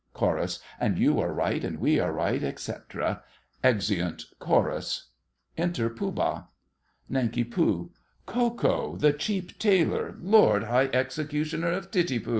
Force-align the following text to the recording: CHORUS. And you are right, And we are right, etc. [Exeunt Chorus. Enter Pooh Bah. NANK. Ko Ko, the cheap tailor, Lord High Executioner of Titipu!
CHORUS. 0.15 0.57
And 0.79 0.97
you 0.97 1.19
are 1.19 1.31
right, 1.31 1.63
And 1.63 1.79
we 1.79 1.99
are 1.99 2.11
right, 2.11 2.41
etc. 2.43 3.21
[Exeunt 3.63 4.25
Chorus. 4.39 5.11
Enter 5.59 5.91
Pooh 5.91 6.11
Bah. 6.11 6.45
NANK. 7.07 7.51
Ko 7.53 7.91
Ko, 8.49 8.95
the 8.95 9.13
cheap 9.13 9.59
tailor, 9.59 10.15
Lord 10.19 10.63
High 10.63 10.87
Executioner 10.91 11.71
of 11.71 11.91
Titipu! 11.91 12.29